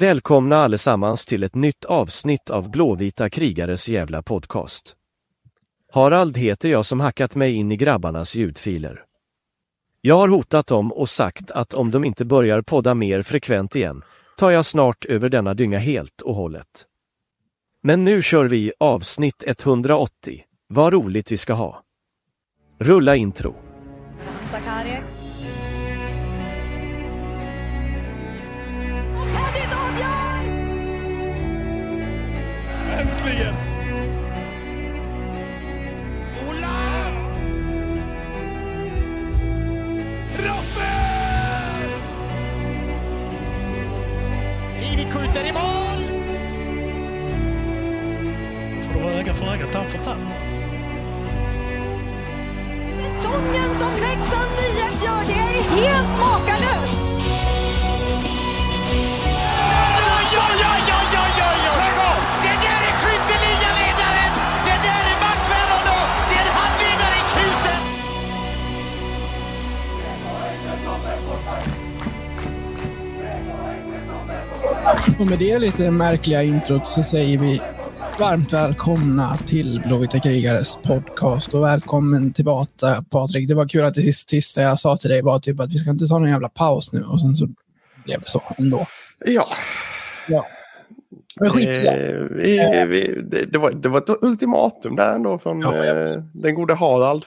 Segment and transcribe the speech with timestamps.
[0.00, 4.96] Välkomna allesammans till ett nytt avsnitt av Blåvita krigares jävla podcast.
[5.92, 9.04] Harald heter jag som hackat mig in i grabbarnas ljudfiler.
[10.00, 14.02] Jag har hotat dem och sagt att om de inte börjar podda mer frekvent igen,
[14.36, 16.86] tar jag snart över denna dynga helt och hållet.
[17.82, 20.44] Men nu kör vi avsnitt 180.
[20.68, 21.82] Vad roligt vi ska ha.
[22.78, 23.54] Rulla intro.
[24.50, 24.62] Tack,
[49.60, 50.20] öga, tand för tand.
[53.16, 56.96] Säsongen som Leksands IF gör, det är helt makalöst!
[59.92, 62.18] Oj, oj, oj, oj, oj, oj, oj!
[62.42, 64.32] Det där är skytteligaledaren!
[64.66, 65.98] Det där är Max Veroldo!
[66.30, 67.82] Det är handledare i kusen!
[75.20, 77.60] Och med det lite märkliga introt så säger vi
[78.20, 83.48] varmt välkomna till Blåvita krigares podcast och välkommen tillbaka Patrik.
[83.48, 85.90] Det var kul att det sista jag sa till dig var typ att vi ska
[85.90, 87.48] inte ta någon jävla paus nu och sen så
[88.04, 88.86] blev det så ändå.
[89.26, 89.46] Ja.
[90.28, 90.46] Ja.
[91.40, 91.68] Men skit.
[91.68, 91.92] Eh,
[92.30, 96.54] vi, vi, det, det, var, det var ett ultimatum där ändå från Ja, eh, den
[96.54, 97.24] gode Harald.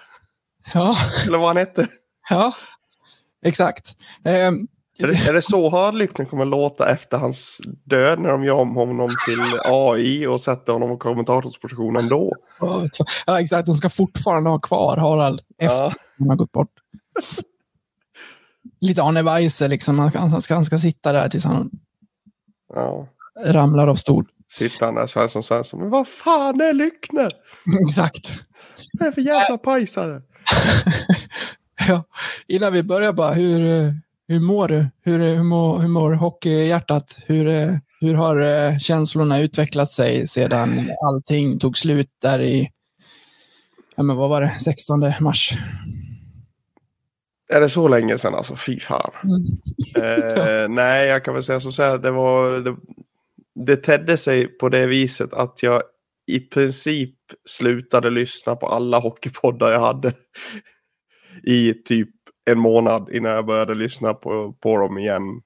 [0.73, 0.97] Ja,
[1.27, 1.87] Eller vad han hette.
[2.29, 2.53] ja.
[3.45, 3.95] Exakt.
[4.23, 4.67] Ehm,
[4.99, 8.55] Är det, är det så Harald Lyckner kommer låta efter hans död när de gör
[8.55, 12.33] om honom till AI och sätter honom i kommentatorspositionen då?
[13.25, 13.65] Ja, exakt.
[13.65, 15.91] De ska fortfarande ha kvar Harald efter Ja.
[16.19, 16.69] han har gått bort.
[18.81, 19.99] Lite Arne Weise, liksom.
[19.99, 21.69] Han ska, han, ska, han ska sitta där tills han
[22.73, 23.07] Ja.
[23.45, 24.25] ramlar av stol.
[24.51, 25.79] Sitter han där Svensson Svensson.
[25.79, 27.31] Men vad fan är Lyckner?
[27.87, 28.39] Exakt.
[28.99, 30.21] Vad är för jävla pajsare?
[31.87, 32.03] Ja.
[32.47, 33.93] Innan vi börjar bara, hur,
[34.33, 34.87] hur mår du?
[35.03, 37.17] Hur, hur, mår, hur mår hockeyhjärtat?
[37.25, 42.69] Hur, eh, hur har eh, känslorna utvecklat sig sedan allting tog slut där i,
[43.95, 45.53] ja men vad var det, 16 mars?
[47.53, 48.55] Är det så länge sedan alltså?
[48.55, 49.11] Fy fan.
[49.95, 51.97] Eh, nej, jag kan väl säga som så här.
[51.97, 52.75] Det, var, det,
[53.65, 55.81] det tedde sig på det viset att jag
[56.27, 57.15] i princip
[57.49, 60.13] slutade lyssna på alla hockeypoddar jag hade
[61.43, 62.09] i typ
[62.45, 65.41] en månad innan jag började lyssna på, på dem igen.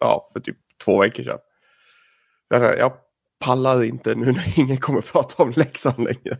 [0.00, 1.38] Ja, för typ två veckor sedan.
[2.48, 2.92] Jag, jag
[3.40, 6.38] pallar inte nu när ingen kommer prata om Leksand längre.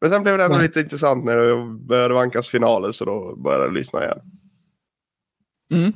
[0.00, 0.66] Men sen blev det ändå Nej.
[0.66, 4.18] lite intressant när det började vankas finaler så då började jag lyssna igen.
[5.72, 5.92] Mm.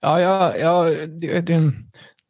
[0.00, 1.72] Ja, ja, ja det, det,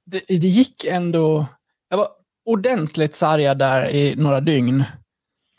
[0.06, 1.46] det, det gick ändå.
[1.88, 2.08] Jag var
[2.44, 4.84] ordentligt sargad där i några dygn.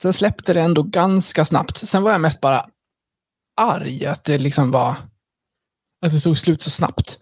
[0.01, 1.77] Sen släppte det ändå ganska snabbt.
[1.77, 2.65] Sen var jag mest bara
[3.55, 4.95] arg att det liksom var
[6.05, 7.19] att det tog slut så snabbt.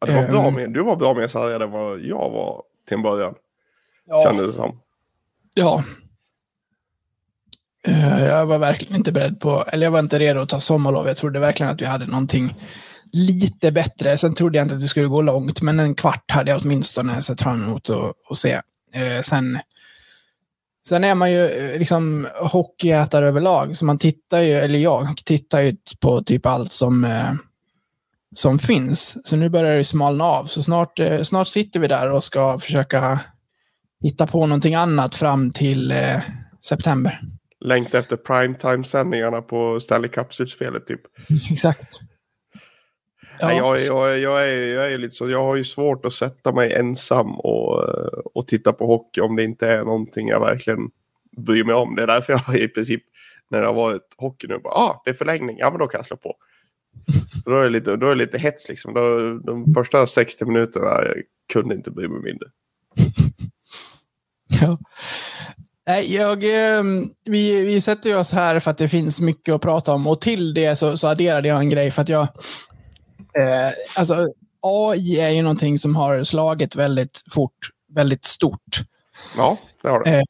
[0.00, 0.54] Ja, det var bra Ehm.
[0.54, 3.34] med, du var bra med sargad än vad jag var till en början.
[4.06, 4.80] Ja, Kändes det som.
[5.54, 5.84] ja.
[7.86, 11.06] Eh, Jag var verkligen inte beredd på, eller jag var inte redo att ta sommarlov.
[11.06, 12.54] Jag trodde verkligen att vi hade någonting
[13.12, 14.18] lite bättre.
[14.18, 17.22] Sen trodde jag inte att vi skulle gå långt, men en kvart hade jag åtminstone
[17.22, 18.52] sett fram emot att, att se.
[18.94, 19.58] Eh, Sen,
[20.88, 25.60] sen är man ju eh, liksom hockeyätare överlag, så man tittar ju, eller jag tittar
[25.60, 27.32] ju på typ allt som, eh,
[28.34, 29.28] som finns.
[29.28, 30.44] Så nu börjar det smalna av.
[30.44, 33.20] Så snart, eh, snart sitter vi där och ska försöka
[34.02, 36.20] hitta på någonting annat fram till eh,
[36.64, 37.20] september.
[37.60, 41.00] Längta efter primetime-sändningarna på Stanley Cup-slutspelet typ.
[41.50, 42.00] Exakt.
[43.40, 46.52] Ja, jag, jag, jag, är, jag är lite så, jag har ju svårt att sätta
[46.52, 47.78] mig ensam och,
[48.34, 50.90] och titta på hockey om det inte är någonting jag verkligen
[51.36, 51.94] bryr mig om.
[51.94, 53.02] Det är därför jag i princip,
[53.50, 55.98] när det har varit hockey nu, bara, ah, det är förlängning, ja men då kan
[55.98, 56.34] jag slå på.
[57.44, 58.94] Då är det lite, då är lite hets liksom.
[58.94, 61.22] Då, de första 60 minuterna jag
[61.52, 62.48] kunde inte bry mig mindre.
[64.60, 64.78] ja.
[66.02, 66.82] Jag, eh,
[67.24, 70.20] vi, vi sätter ju oss här för att det finns mycket att prata om och
[70.20, 72.28] till det så, så adderade jag en grej för att jag...
[73.38, 74.28] Eh, alltså,
[74.62, 78.80] AI är ju någonting som har slagit väldigt fort, väldigt stort.
[79.36, 80.10] Ja, det har det.
[80.18, 80.24] Eh,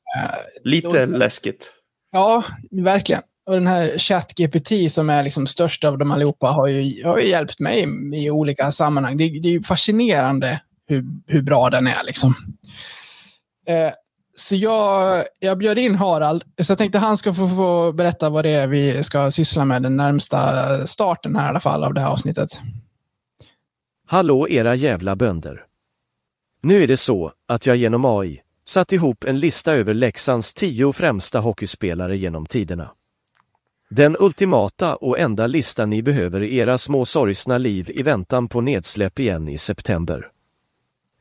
[0.64, 1.72] Lite då- läskigt.
[2.12, 3.22] Ja, verkligen.
[3.46, 7.28] Och den här ChatGPT som är liksom störst av dem allihopa har ju, har ju
[7.28, 9.16] hjälpt mig i olika sammanhang.
[9.16, 12.04] Det, det är fascinerande hur, hur bra den är.
[12.04, 12.34] Liksom.
[13.68, 13.90] Eh,
[14.36, 18.44] så jag, jag bjöd in Harald, så jag tänkte han ska få, få berätta vad
[18.44, 22.00] det är vi ska syssla med den närmsta starten här i alla fall av det
[22.00, 22.60] här avsnittet.
[24.10, 25.64] Hallå era jävla bönder.
[26.62, 30.92] Nu är det så att jag genom AI satt ihop en lista över Leksands tio
[30.92, 32.90] främsta hockeyspelare genom tiderna.
[33.90, 38.60] Den ultimata och enda listan ni behöver i era små sorgsna liv i väntan på
[38.60, 40.30] nedsläpp igen i september.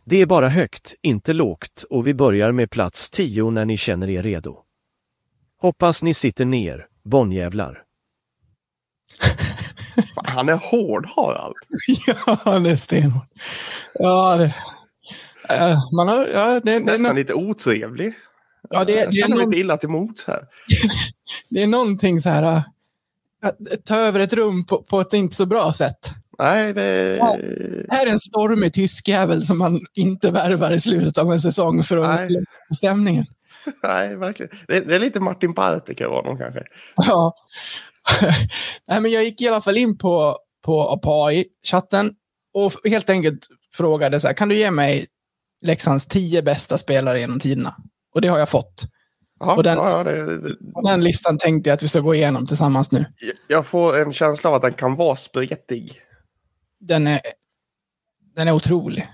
[0.05, 4.09] Det är bara högt, inte lågt och vi börjar med plats 10 när ni känner
[4.09, 4.59] er redo.
[5.61, 6.87] Hoppas ni sitter ner,
[10.15, 11.55] Han är hård Harald.
[12.07, 13.27] ja, han är stenhård.
[13.94, 14.53] Ja, det...
[15.53, 18.13] Uh, man har, ja, det, det, Nästan lite otrevlig.
[18.69, 20.39] Ja, det, jag det, är känner mig någon, lite illa till mots här.
[21.49, 22.44] det är någonting så här...
[22.44, 22.61] Uh,
[23.41, 26.13] att ta över ett rum på, på ett inte så bra sätt.
[26.39, 27.17] Nej, det...
[27.17, 27.38] Ja.
[27.89, 31.83] Här är en stormig tysk jävel som man inte värvar i slutet av en säsong
[31.83, 32.45] för att lägga
[32.75, 33.25] stämningen.
[33.83, 34.51] Nej, verkligen.
[34.67, 36.63] Det, det är lite Martin Parteker av honom kanske.
[36.95, 37.33] Ja.
[38.87, 42.13] Nej, men jag gick i alla fall in på, på, på AI-chatten
[42.53, 45.05] och helt enkelt frågade så här, kan du ge mig
[45.61, 47.75] Leksands tio bästa spelare genom tiderna?
[48.15, 48.83] Och det har jag fått.
[49.39, 52.15] Ja, Och den- ja, ja, det, det, den listan tänkte jag att vi ska gå
[52.15, 53.05] igenom tillsammans nu.
[53.47, 56.01] jag får en känsla av att den kan vara spretig.
[56.79, 57.19] Den är,
[58.35, 59.07] den är otrolig.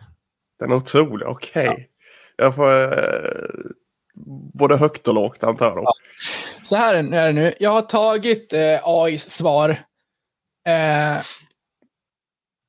[0.59, 1.89] Den är otrolig, okej.
[2.35, 2.89] Jag får eh,
[4.54, 5.86] både högt och lågt antar jag.
[6.62, 7.54] Så här är det nu.
[7.60, 9.69] Jag har tagit eh, AIs svar.
[10.68, 11.21] Eh,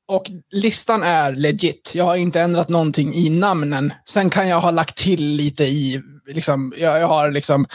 [0.08, 1.92] och listan är legit.
[1.94, 3.92] Jag har inte ändrat någonting i namnen.
[4.04, 7.66] Sen kan jag ha lagt till lite i, liksom, jag, jag har liksom,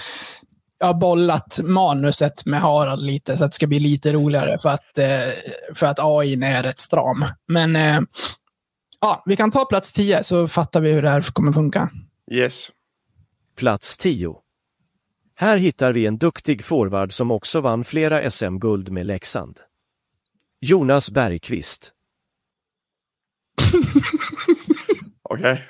[0.80, 4.69] jag har bollat manuset med Harald lite så att det ska bli lite roligare för
[4.69, 5.30] att, eh,
[5.75, 7.25] för att AI är rätt stram.
[7.48, 8.00] Men eh,
[9.01, 11.89] ja, vi kan ta plats 10 så fattar vi hur det här kommer funka.
[12.31, 12.69] Yes.
[13.59, 14.35] Plats 10.
[15.35, 19.59] Här hittar vi en duktig forward som också vann flera SM-guld med Leksand.
[20.61, 21.94] Jonas Bergqvist.
[25.23, 25.67] Okej.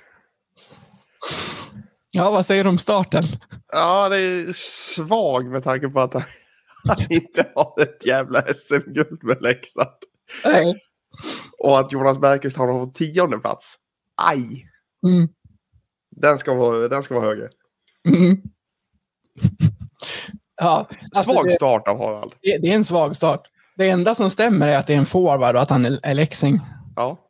[2.11, 3.23] Ja, vad säger du om starten?
[3.71, 6.23] Ja, det är svag med tanke på att han,
[7.09, 9.97] inte har ett jävla SM-guld med Leksand.
[10.45, 10.81] Nej.
[11.59, 13.75] Och att Jonas Bergqvist har på tionde plats.
[14.15, 14.69] Aj!
[15.07, 15.27] Mm.
[16.15, 17.49] Den ska vara, den ska vara högre.
[18.07, 18.41] Mm.
[20.61, 22.31] ja, alltså Svag det, start av Harald.
[22.41, 23.41] det, det är en svag start.
[23.77, 26.13] Det enda som stämmer är att det är en forward och att han är, är
[26.13, 26.59] Leksing.
[26.95, 27.29] Ja.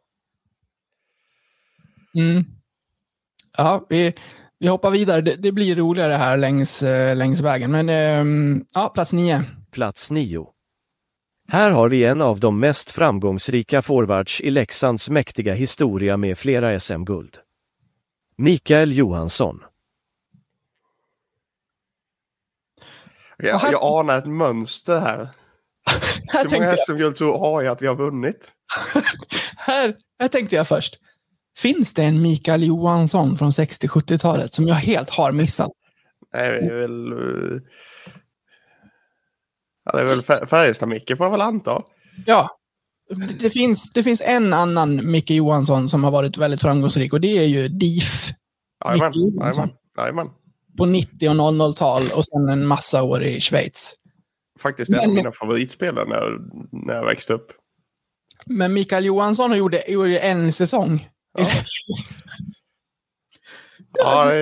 [2.18, 2.44] Mm.
[3.58, 4.14] Ja, vi,
[4.60, 5.22] vi hoppar vidare.
[5.22, 7.72] Det, det blir roligare här längs, eh, längs vägen.
[7.72, 9.44] Men ehm, ja, plats nio.
[9.72, 10.48] Plats 9.
[11.48, 16.80] Här har vi en av de mest framgångsrika forwards i Leksands mäktiga historia med flera
[16.80, 17.38] SM-guld.
[18.38, 19.64] Mikael Johansson.
[23.44, 25.18] Jag, här- jag anar ett mönster här.
[26.28, 28.52] Här Hur många jag, SM-guld tror AI att vi har vunnit?
[29.58, 30.96] här, här tänkte jag först.
[31.58, 35.72] Finns det en Mikael Johansson från 60-70-talet som jag helt har missat?
[36.34, 37.12] Nej, det är väl...
[37.12, 37.62] eh,
[39.86, 41.82] Ja, det är väl Fär- Färjestad-Micke får jag väl anta.
[42.26, 42.50] Ja.
[43.10, 47.22] Det, det, finns, det finns en annan Micke Johansson som har varit väldigt framgångsrik och
[47.22, 48.30] det är ju DIF
[49.98, 50.30] jajamän.
[50.80, 53.96] På 90 och 00-tal och sen en massa år i Schweiz.
[54.60, 56.38] Faktiskt en av mina favoritspelare när,
[56.86, 57.52] när jag växte upp.
[58.46, 61.08] Men Mikael Johansson gjorde, gjorde en säsong.
[61.38, 61.48] Ja.
[63.92, 64.34] Ja,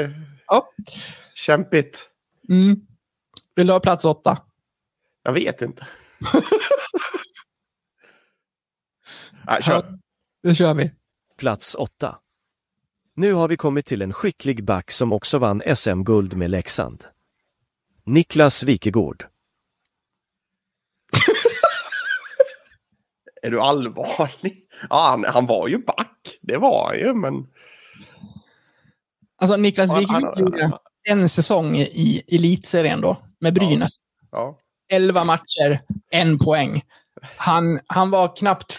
[0.47, 0.69] Ja.
[1.35, 2.09] kämpigt.
[2.49, 2.75] Mm.
[3.55, 4.37] Vill du ha plats åtta?
[5.23, 5.87] Jag vet inte.
[9.47, 9.97] Nej, kör.
[10.43, 10.91] Då kör vi.
[11.37, 12.17] Plats 8.
[13.17, 17.03] Nu har vi kommit till en skicklig back som också vann SM-guld med Leksand.
[18.05, 19.21] Niklas Wikegård.
[23.41, 24.63] Är du allvarlig?
[24.89, 26.37] Ja, han, han var ju back.
[26.41, 27.47] Det var han ju, men...
[29.41, 30.71] Alltså Niklas han- gjorde
[31.09, 33.97] en säsong i elitserien då, med Brynäs.
[34.31, 34.59] Ja.
[34.91, 35.81] 11 matcher,
[36.11, 36.81] en poäng.
[37.21, 38.73] Han, han var knappt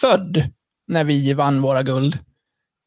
[0.00, 0.50] född
[0.86, 2.18] när vi vann våra guld.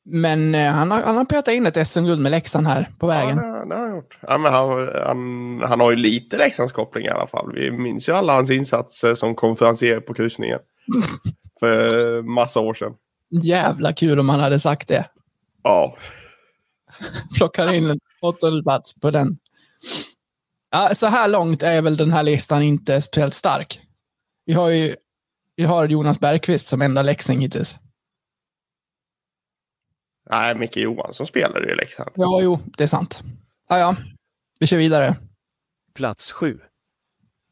[0.10, 3.10] Men eh, han, har, han har petat in ett SM-guld med Leksand här på Ja,
[3.10, 3.38] vägen.
[3.38, 4.18] det, det har han gjort.
[4.22, 7.52] Ja, men han, han, han har ju lite Leksandskoppling i alla fall.
[7.54, 10.60] Vi minns ju alla hans insatser som konferencier på kryssningen.
[11.60, 12.94] För massa år sedan.
[13.44, 15.06] Jävla kul om han hade sagt det.
[15.64, 15.98] Ja.
[17.38, 19.38] Plockar in en åttonde plats på den.
[20.72, 23.80] Ja, så här långt är väl den här listan inte speciellt stark.
[24.46, 24.96] Vi har ju
[25.56, 27.78] vi har Jonas Bergqvist som enda Leksing hittills.
[30.30, 32.12] Nej, Micke Johansson spelade ju i Leksand.
[32.16, 33.24] Ja, jo, det är sant.
[33.70, 33.96] Ja, ja.
[34.60, 35.16] Vi kör vidare.
[35.94, 36.60] Plats 7.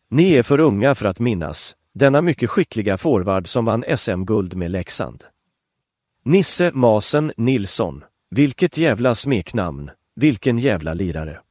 [0.10, 4.72] Ni är för unga för att minnas denna mycket skickliga forward som vann SM-guld med
[4.72, 5.24] Leksand.
[6.24, 8.04] Nisse Masen Nilsson.
[8.30, 9.92] Vilket jävla smeknamn.
[10.16, 11.42] Vilken jävla lirare.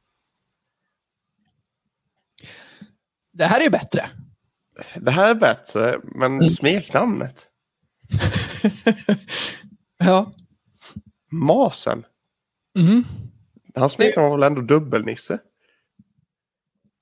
[3.33, 4.09] Det här är bättre.
[4.95, 6.49] Det här är bättre, men Mm.
[6.49, 7.47] smeknamnet.
[9.97, 10.33] ja.
[11.35, 12.05] Masen.
[12.77, 13.03] Mm.
[13.75, 15.39] Hans smeknamn var väl ändå Dubbelnisse?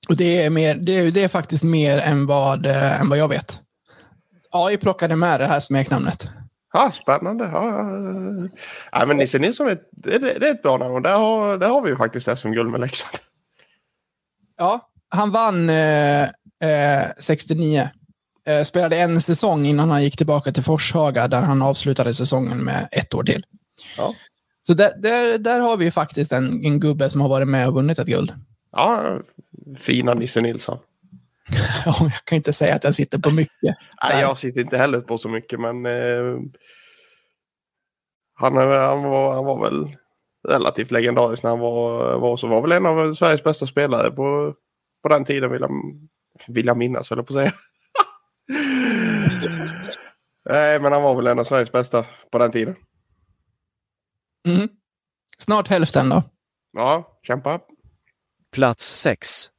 [0.08, 3.18] Och det är, mer, det, är, det är faktiskt mer än vad, eh, än vad
[3.18, 3.60] jag vet.
[4.50, 6.28] AI plockade med det här smeknamnet.
[6.72, 7.44] Ja, spännande.
[7.44, 8.48] Ja, ja,
[8.92, 9.06] ja.
[9.06, 10.94] men Nisse Nilsson, är det, det, det är ett bra namn.
[10.94, 13.18] Och där har, där har vi ju faktiskt SM-guld med Leksand.
[14.56, 17.90] Ja, han vann eh, eh, 69.
[18.46, 22.88] Eh, spelade en säsong innan han gick tillbaka till Forshaga där han avslutade säsongen med
[22.92, 23.46] ett år till.
[23.96, 24.14] Ja.
[24.62, 27.74] Så där, där, där har vi faktiskt en, en gubbe som har varit med och
[27.74, 28.32] vunnit ett guld.
[28.72, 29.20] Ja,
[29.78, 30.78] fina Nisse Nilsson.
[31.86, 33.76] Ja, jag kan inte säga att jag sitter på mycket.
[34.02, 36.38] Nej, jag sitter inte heller på så mycket, men eh,
[38.34, 39.96] han, är- han, var, han var väl
[40.48, 42.46] relativt legendarisk när han var, var så.
[42.46, 44.54] Var väl en av Sveriges bästa spelare på,
[45.02, 45.70] på den tiden, vill jag,
[46.48, 47.52] vill jag minnas, höll jag på att säga.
[50.50, 52.74] Nej, men han var väl en av Sveriges bästa på den tiden.
[54.48, 54.68] Mm.
[55.38, 56.22] Snart hälften då.
[56.72, 57.60] Ja, kämpa.
[58.52, 59.50] Plats 6.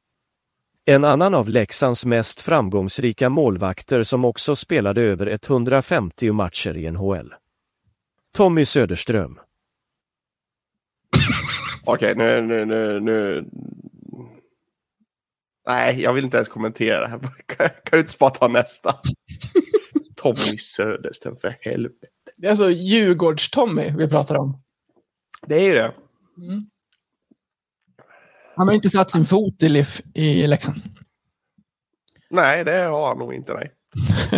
[0.84, 7.34] En annan av Leksands mest framgångsrika målvakter som också spelade över 150 matcher i NHL.
[8.34, 9.40] Tommy Söderström.
[11.84, 13.50] Okej, nu, nu, nu, nu.
[15.66, 17.08] Nej, jag vill inte ens kommentera.
[17.08, 17.20] Kan,
[17.56, 18.94] kan du inte bara ta nästa?
[20.16, 22.06] Tommy Söderström, för helvete.
[22.36, 24.62] Det är alltså Djurgårds-Tommy vi pratar om.
[25.46, 25.94] Det är ju det.
[28.56, 30.82] Han har inte satt sin fot i, Lif, i Leksand.
[32.30, 33.54] Nej, det har han nog inte.
[33.54, 33.72] Nej.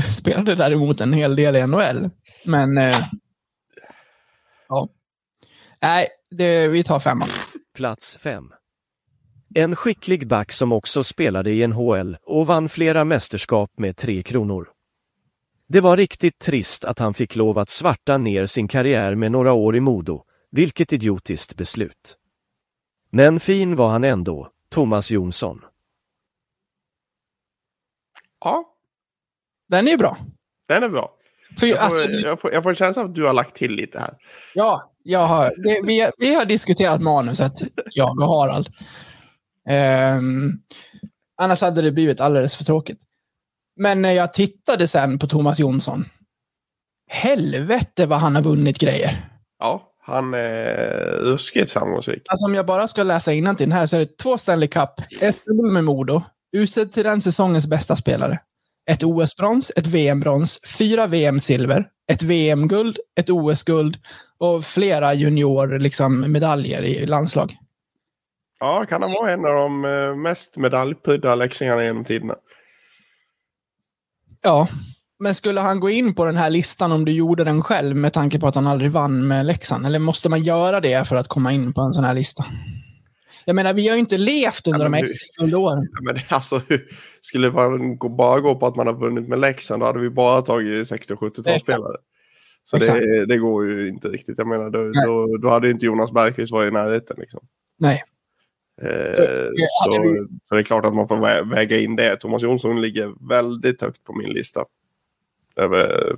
[0.08, 2.10] Spelade däremot en hel del i NHL.
[2.44, 2.78] Men...
[2.78, 3.04] Eh,
[4.68, 4.88] ja.
[5.82, 7.28] Nej, det, vi tar femman.
[7.76, 8.52] Plats 5.
[9.54, 14.68] En skicklig back som också spelade i NHL och vann flera mästerskap med Tre Kronor.
[15.68, 19.52] Det var riktigt trist att han fick lov att svarta ner sin karriär med några
[19.52, 22.16] år i Modo, vilket idiotiskt beslut.
[23.10, 25.64] Men fin var han ändå, Thomas Jonsson.
[28.40, 28.74] Ja,
[29.68, 30.16] Den är bra.
[30.68, 31.14] den är bra.
[31.58, 33.54] För, Jag får, alltså, jag får, jag får en känsla av att du har lagt
[33.56, 34.14] till lite här.
[34.54, 37.52] ja, jag har, det, vi, vi har diskuterat manuset,
[37.90, 38.68] jag och Harald.
[39.68, 40.52] Ehm,
[41.36, 43.00] annars hade det blivit alldeles för tråkigt.
[43.76, 46.04] Men när jag tittade sen på Thomas Jonsson.
[47.10, 49.30] Helvete vad han har vunnit grejer.
[49.58, 52.22] Ja, han är ruskigt framgångsrik.
[52.28, 54.90] Alltså om jag bara ska läsa innantill här så är det två Stanley Cup,
[55.34, 56.22] SM med Modo,
[56.52, 58.38] utsedd till den säsongens bästa spelare.
[58.90, 63.96] Ett OS-brons, ett VM-brons, fyra VM-silver, ett VM-guld, ett OS-guld
[64.38, 67.56] och flera junior-medaljer liksom, medaljer i landslag.
[68.60, 72.34] Ja, kan han vara en av de eh, mest medaljprydda leksingarna genom tiderna?
[74.42, 74.68] Ja,
[75.18, 78.12] men skulle han gå in på den här listan om du gjorde den själv med
[78.12, 79.86] tanke på att han aldrig vann med Leksand?
[79.86, 82.44] Eller måste man göra det för att komma in på en sån här lista?
[83.44, 85.88] Jag menar, vi har ju inte levt under Ja, de här SM-guldåren.
[85.92, 86.60] Ja, Men det- alltså,
[87.20, 90.10] skulle man gå- bara gå på att man har vunnit med Leksand, då hade vi
[90.10, 91.96] bara tagit 60 och 70-talsspelare.
[92.64, 94.38] Så det, det går ju inte riktigt.
[94.38, 97.16] Jag menar, då, då, då hade inte Jonas Bergqvist varit i närheten.
[97.20, 97.40] Liksom.
[97.78, 98.02] Nej.
[98.82, 102.16] Eh, hade så, vi- så det är klart att man får vä- väga in det.
[102.16, 104.64] Thomas Jonsson ligger väldigt högt på min lista.
[105.58, 106.16] Över,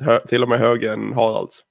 [0.00, 1.64] hö, till och med högre än Haralds.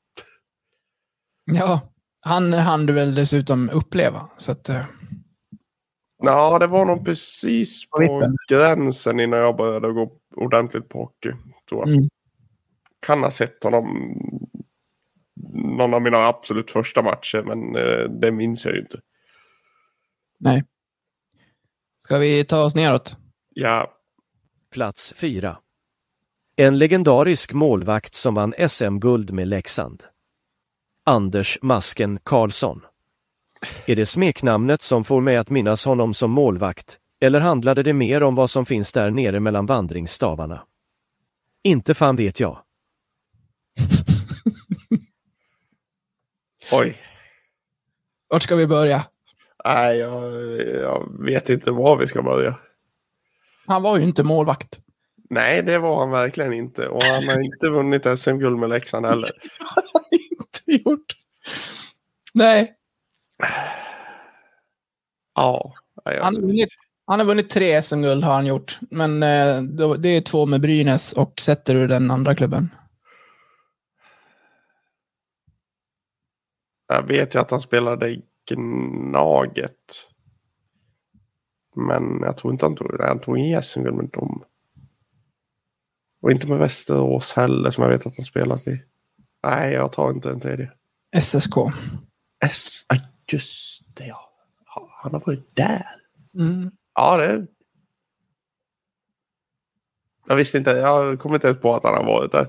[1.46, 1.82] Ja,
[2.22, 4.22] han hann du väl dessutom uppleva.
[4.38, 4.86] Så att, eh,
[6.24, 11.32] Ja, det var nog precis På gränsen innan jag började gå ordentligt på hockey.
[11.70, 11.96] Tror jag.
[11.98, 12.10] Mm.
[13.00, 14.14] Kan ha sett honom
[15.54, 19.00] någon av mina absolut första matcher, men eh, det minns jag ju inte.
[20.40, 20.64] nej.
[21.98, 23.18] Ska vi ta oss neråt?
[23.54, 23.94] Ja,
[24.72, 25.58] Plats 4.
[26.60, 30.04] En legendarisk målvakt som vann SM-guld med Leksand.
[31.04, 32.82] Anders Masken Karlsson.
[33.86, 38.24] Är det smeknamnet som får mig att minnas honom som målvakt, eller handlade det mer
[38.24, 40.62] om vad som finns där nere mellan vandringsstavarna?
[41.64, 42.60] Inte fan vet jag.
[46.72, 46.98] oj.
[48.28, 49.06] Vart ska vi börja?
[49.66, 50.34] Nej, jag,
[50.82, 52.56] jag vet inte var vi ska börja.
[53.66, 54.80] Han var ju inte målvakt.
[55.29, 56.88] Nej, det var han verkligen inte.
[56.88, 59.29] Och han har inte vunnit SM-guld med Leksand heller.
[60.12, 61.13] inte gjort.
[62.34, 62.74] Nej,
[65.36, 65.74] Ja.
[66.05, 66.69] han har vunnit,
[67.05, 68.79] han har vunnit tre SM-guld har han gjort.
[68.91, 69.62] Men eh,
[70.00, 72.69] det är två med Brynäs och sätter du den andra klubben.
[76.88, 80.07] Jag vet ju att han spelade i Gnaget.
[81.75, 84.43] Men jag tror inte han tog, han tog ingen SM-guld med dem.
[86.21, 88.83] Och inte med Västerås heller som jag vet att han spelat i.
[89.43, 90.71] Nej, jag tar inte en tredje.
[91.21, 91.55] SSK.
[92.45, 92.95] S, ah,
[93.31, 94.33] just det ja.
[95.03, 95.86] Han har varit där.
[96.33, 96.71] Mm.
[96.95, 97.47] Ja, det...
[100.27, 102.47] Jag visste inte, jag kom inte ens på att han har varit där.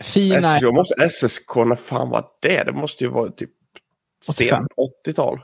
[0.00, 0.56] Fina.
[0.56, 2.64] SSK, måste, SSK, när fan var det?
[2.64, 3.50] Det måste ju vara typ
[4.28, 4.46] 85.
[4.48, 4.72] sent
[5.06, 5.40] 80-tal.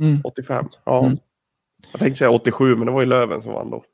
[0.00, 0.20] Mm.
[0.24, 0.68] 85.
[0.84, 1.04] Ja.
[1.04, 1.18] Mm.
[1.92, 3.84] Jag tänkte säga 87, men det var ju Löven som vann då.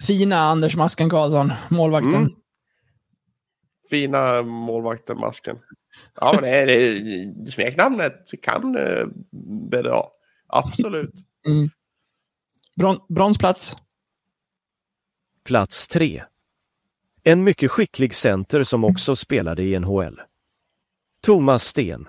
[0.00, 2.14] Fina Anders Masken Karlsson, målvakten.
[2.14, 2.32] Mm.
[3.90, 5.58] Fina målvakten, masken.
[6.20, 9.06] Ja, men det är, det är, smeknamnet kan eh,
[9.70, 10.02] bedra.
[10.46, 11.14] Absolut.
[11.46, 11.70] Mm.
[12.76, 13.76] Bron bronsplats.
[15.44, 16.24] Plats 3.
[17.22, 20.20] En mycket skicklig center som också spelade i NHL.
[21.22, 22.08] Thomas Sten.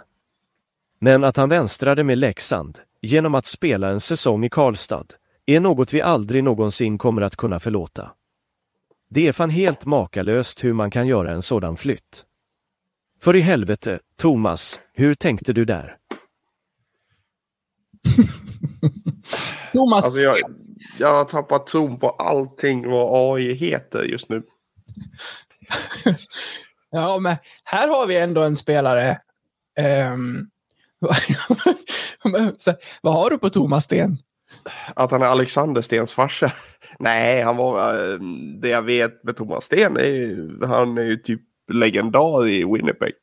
[0.99, 5.05] Men att han vänstrade med Leksand genom att spela en säsong i Karlstad
[5.45, 8.11] är något vi aldrig någonsin kommer att kunna förlåta.
[9.09, 12.25] Det är fan helt makalöst hur man kan göra en sådan flytt.
[13.21, 15.97] För i helvete, Thomas, hur tänkte du där?
[19.73, 20.37] Thomas Alltså jag,
[20.99, 24.43] jag har tappat tron på allting vad AI heter just nu.
[26.95, 29.19] Ja, men här har vi ändå en spelare.
[32.57, 34.17] Så, vad har du på Thomas Sten?
[34.95, 36.51] Att han är Alexander Stens farsa.
[36.99, 37.93] Nej, han var...
[37.93, 38.19] Eh,
[38.61, 43.13] det jag vet med Thomas Sten är ju, han är ju typ legendar i Winnipeg.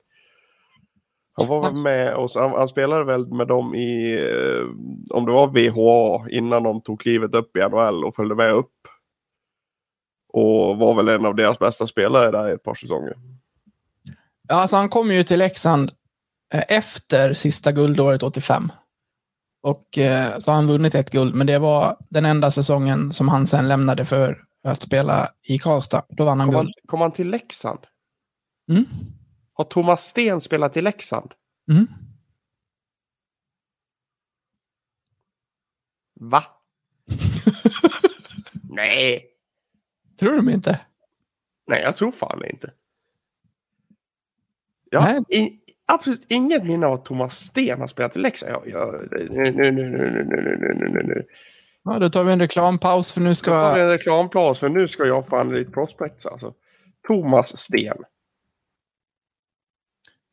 [1.35, 4.67] Han var väl med och han, han spelade väl med dem i, eh,
[5.17, 8.73] om det var VHA innan de tog klivet upp i NHL och följde med upp.
[10.33, 13.15] Och var väl en av deras bästa spelare där i ett par säsonger.
[14.49, 15.93] Alltså, han kom ju till Leksand
[16.55, 18.73] eh, efter sista guldåret 85.
[19.63, 23.29] Och eh, så har han vunnit ett guld, men det var den enda säsongen som
[23.29, 26.05] han sen lämnade för att spela i Karlstad.
[26.09, 26.75] Då vann han Kom han, guld.
[26.87, 27.79] kom han till Leksand?
[28.71, 28.85] Mm.
[29.53, 31.33] Har Thomas Sten spelat i Leksand?
[31.71, 31.87] Mm.
[36.21, 36.45] Va?
[38.71, 39.27] Nej.
[40.21, 40.81] Tror du mig inte?
[41.67, 42.73] Nej, jag tror fan inte.
[44.91, 45.62] Jag har Nej.
[45.95, 48.53] Absolut inget minne av att Thomas Sten har spelat i Leksand.
[48.53, 51.27] Jag, jag, nu, nu, nu, nu, nu, nu, nu, nu, nu, nu.
[51.85, 53.51] Ja, då tar vi en reklampaus för nu Ska...
[53.51, 53.83] Jag tar ska...
[53.83, 56.55] en reklamplas för nu ska jag fan lite prospects alltså.
[57.07, 57.97] Thomas Sten.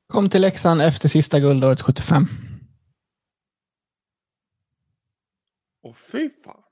[0.07, 2.23] Kom till Leksand efter sista guldåret 75.
[5.83, 6.63] Och fy fan.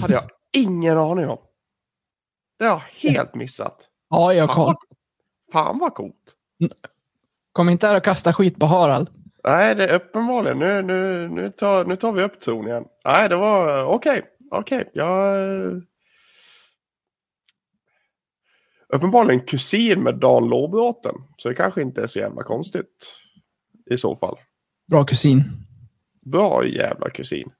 [0.00, 1.38] hade jag ingen aning om.
[2.58, 3.88] Det har jag helt missat.
[4.10, 4.64] Ja, jag Fan kom.
[4.64, 4.76] vad,
[5.52, 6.34] fan vad coolt.
[7.54, 9.08] Kom inte här och kasta skit på Harald.
[9.44, 10.58] Nej, det är uppenbarligen.
[10.58, 12.84] Nu, nu, nu, tar, nu tar vi upp ton igen.
[13.04, 14.22] Nej, det var okej.
[14.50, 15.82] Okej, jag...
[18.88, 21.14] Uppenbarligen kusin med Dan Låbråten.
[21.36, 23.16] Så det kanske inte är så jävla konstigt.
[23.90, 24.36] I så fall.
[24.90, 25.42] Bra kusin.
[26.22, 27.50] Bra jävla kusin.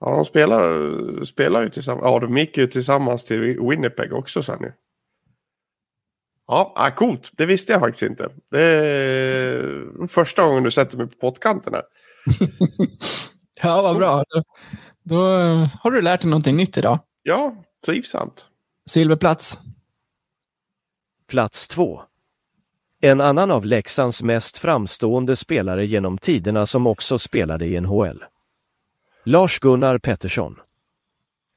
[0.00, 2.04] Ja, de spelar, spelar ju tillsammans.
[2.04, 4.72] Ja, de gick ju tillsammans till Winnipeg också sen ju.
[6.50, 7.30] Ja, ah, coolt.
[7.36, 8.28] Det visste jag faktiskt inte.
[8.50, 11.82] Det är första gången du sätter mig på pottkanten här.
[13.62, 14.24] Ja, vad bra.
[14.28, 14.42] Då,
[15.02, 16.98] då eh, har du lärt dig någonting nytt idag.
[17.22, 17.54] Ja,
[17.86, 18.44] trivsamt.
[18.86, 19.60] Silverplats.
[21.28, 22.02] Plats 2.
[23.00, 28.24] En annan av Leksands mest framstående spelare genom tiderna som också spelade i NHL.
[29.24, 30.56] Lars-Gunnar Pettersson.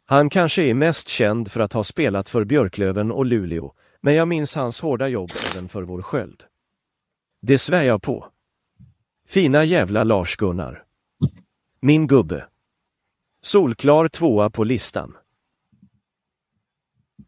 [0.06, 3.74] Han kanske är mest känd för att ha spelat för Björklöven och Luleå,
[4.04, 6.44] men jag minns hans hårda jobb även för vår sköld.
[7.42, 8.28] Det svär jag på.
[9.28, 10.84] Fina jävla Lars-Gunnar.
[11.80, 12.48] Min gubbe.
[13.42, 15.18] Solklar tvåa på listan.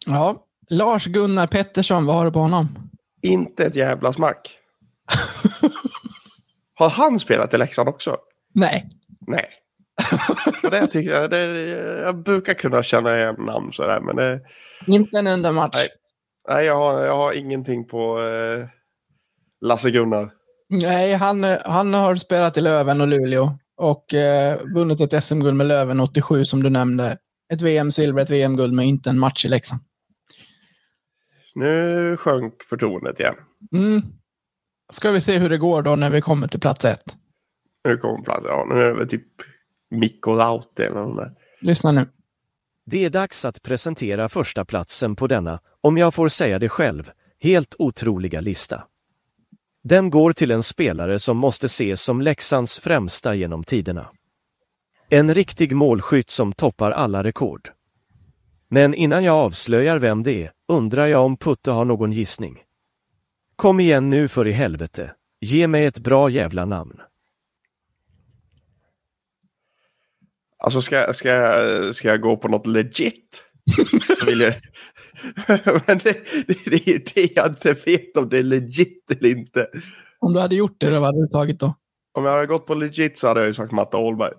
[0.05, 2.67] Ja, Lars-Gunnar Pettersson, vad har du på honom?
[3.21, 4.57] Inte ett jävla smack.
[6.73, 8.17] Har han spelat i Leksand också?
[8.53, 8.89] Nej.
[9.27, 9.49] Nej.
[10.71, 11.45] Det tycker jag, det,
[12.01, 14.41] jag brukar kunna känna igen namn sådär, men det,
[14.87, 15.75] Inte en enda match.
[15.75, 15.89] Nej.
[16.47, 18.67] Nej, jag har, jag har ingenting på eh,
[19.61, 20.29] Lasse-Gunnar.
[20.69, 25.67] Nej, han, han har spelat i Löven och Luleå och eh, vunnit ett SM-guld med
[25.67, 27.17] Löven 87 som du nämnde.
[27.53, 29.81] Ett VM-silver, ett VM-guld, men inte en match i Leksand.
[31.55, 33.35] Nu sjönk förtroendet igen.
[33.73, 34.01] Mm.
[34.93, 37.17] Ska vi se hur det går då när vi kommer till plats ett.
[37.87, 38.45] Nu kommer plats.
[38.47, 39.27] Ja, nu är det väl typ
[39.91, 41.31] Mikko Rauti eller någon där.
[41.61, 42.05] Lyssna nu.
[42.85, 47.11] Det är dags att presentera första platsen på denna, om jag får säga det själv,
[47.39, 48.83] Helt otroliga lista.
[49.83, 54.07] Den går till en spelare som måste ses som Leksands främsta genom tiderna.
[55.09, 57.69] En riktig målskytt som toppar alla rekord.
[58.67, 62.63] Men innan jag avslöjar vem det är undrar jag om Putte har någon gissning.
[63.55, 65.11] Kom igen nu för i helvete.
[65.41, 67.01] Ge mig ett bra jävla namn.
[70.65, 73.43] Alltså ska, ska, ska jag gå på något legit?
[74.25, 74.53] Vill jag...
[75.87, 79.29] Men det, det, det är ju det jag inte vet om det är legit eller
[79.29, 79.69] inte.
[80.19, 81.73] Om du hade gjort det, vad hade du tagit då?
[82.13, 84.33] Om jag hade gått på legit så hade jag ju sagt Matte Åhlberg.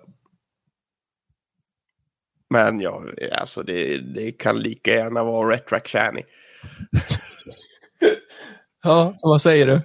[2.49, 6.23] Men ja, alltså det, det kan lika gärna vara Retrack Channy.
[8.83, 9.81] Ja, så vad säger du?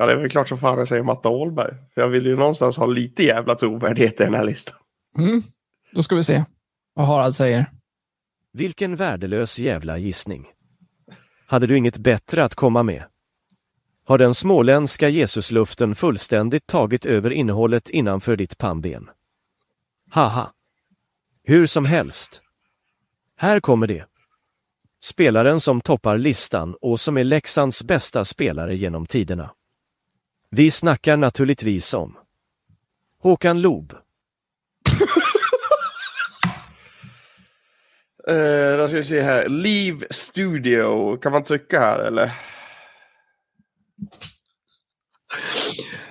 [0.00, 1.74] Ja, det är väl klart som fan jag säger Matte Åhlberg.
[1.94, 4.76] För jag vill ju någonstans ha lite jävla trovärdighet i den här listan.
[5.18, 5.42] Mm.
[5.92, 6.44] Då ska vi se
[6.94, 7.66] vad Harald säger.
[8.52, 10.46] Vilken värdelös jävla gissning.
[11.46, 13.04] Hade du inget bättre att komma med?
[14.04, 19.10] Har den småländska Jesusluften fullständigt tagit över innehållet innanför ditt pannben?
[20.10, 20.52] Haha.
[21.44, 22.42] Hur som helst.
[23.36, 24.04] Här kommer det.
[25.02, 29.50] Spelaren som toppar listan och som är Leksands bästa spelare genom tiderna.
[30.50, 32.18] Vi snackar naturligtvis om
[33.18, 33.92] Håkan Loob.
[38.30, 39.48] Uh, då ska vi se här.
[39.48, 41.16] Leave Studio.
[41.16, 42.32] Kan man trycka här eller?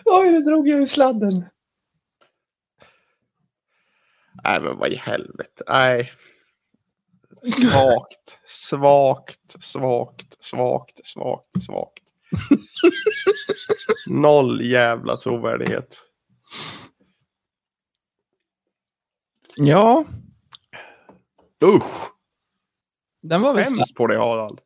[0.06, 1.46] Oj, nu drog jag ur sladden.
[4.44, 5.64] Nej, men vad i helvete.
[5.68, 6.12] Nej.
[7.44, 12.04] Svagt, svagt, svagt, svagt, svagt, svagt.
[14.10, 16.02] Noll jävla trovärdighet.
[19.56, 20.06] Ja,
[21.64, 22.12] Usch!
[23.22, 24.60] den var väl Skäms på dig Harald.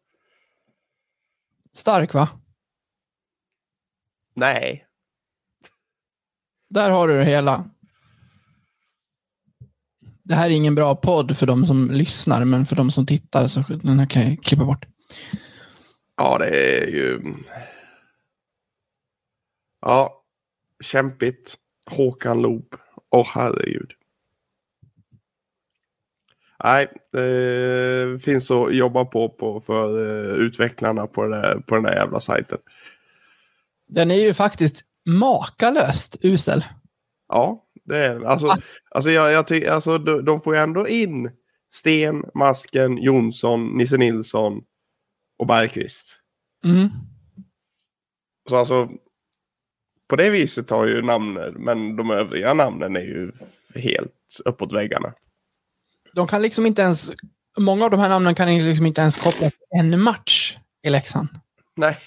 [1.73, 2.29] stark va?
[4.35, 4.85] Nej.
[6.69, 7.69] Där har du det hela.
[10.23, 13.47] Det här är ingen bra podd för de som lyssnar, men för de som tittar
[13.47, 14.85] så den här kan jag klippa bort.
[16.17, 17.21] Ja, det är ju...
[19.81, 20.23] Ja,
[20.83, 21.57] kämpigt.
[21.85, 22.75] Håkan Loob.
[23.11, 23.91] Åh herregud.
[26.63, 31.95] Nej, det finns att jobba på, på för eh, utvecklarna på, där, på den där
[31.95, 32.57] jävla sajten.
[33.87, 36.63] Den är ju faktiskt makalöst usel.
[37.27, 38.25] Ja, det är den.
[38.25, 38.47] Alltså,
[38.91, 41.31] alltså, jag, jag ty- alltså de, de får ju ändå in
[41.73, 44.63] Sten, Masken, Jonsson, Nisse Nilsson
[45.37, 46.19] och Bergqvist.
[46.65, 46.87] Mm.
[48.49, 48.89] Så alltså,
[50.09, 53.31] på det viset har ju namnen, men de övriga namnen är ju
[53.75, 55.13] helt uppåt väggarna.
[56.13, 57.11] De kan liksom inte ens...
[57.57, 61.29] Många av de här namnen kan liksom inte ens kopplas till en match i Leksand.
[61.75, 61.97] Nej.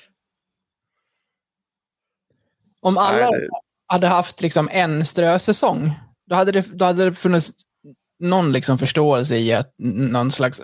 [2.81, 3.49] Om alla Nej, det-
[3.87, 5.91] hade haft liksom en strösäsong,
[6.27, 7.53] då hade det, då hade det funnits
[8.19, 10.63] någon liksom förståelse i att någon slags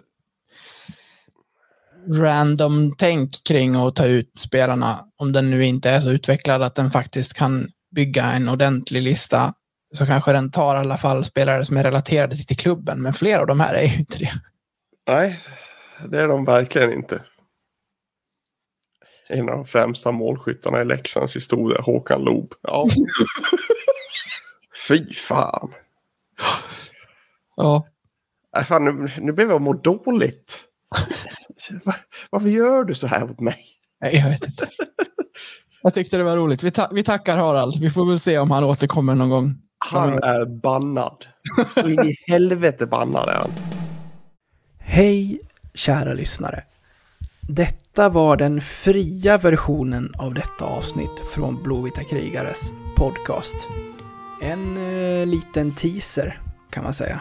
[2.06, 6.74] random tänk kring att ta ut spelarna, om den nu inte är så utvecklad att
[6.74, 9.54] den faktiskt kan bygga en ordentlig lista,
[9.94, 13.40] så kanske den tar i alla fall spelare som är relaterade till klubben, men flera
[13.40, 14.32] av de här är ju inte det.
[15.06, 15.40] Nej,
[16.08, 17.22] det är de verkligen inte.
[19.28, 22.54] En av de främsta målskyttarna i Leksands historia, Håkan Loob.
[22.62, 22.88] Ja.
[24.88, 25.74] Fy fan.
[27.56, 27.86] Ja.
[28.56, 30.64] Äh, fan nu, nu blev jag må dåligt.
[31.84, 31.94] Va-
[32.30, 33.58] Varför gör du så här mot mig?
[34.00, 34.68] Nej, jag vet inte.
[35.82, 36.62] Jag tyckte det var roligt.
[36.62, 37.80] Vi, ta- vi tackar Harald.
[37.80, 39.54] Vi får väl se om han återkommer någon gång.
[39.90, 41.26] Han är bannad.
[41.76, 43.50] Och in i helvete bannad är han.
[44.78, 45.40] Hej,
[45.74, 46.62] kära lyssnare.
[47.40, 53.54] Detta var den fria versionen av detta avsnitt från Blåvita krigares podcast.
[54.42, 57.20] En eh, liten teaser, kan man säga.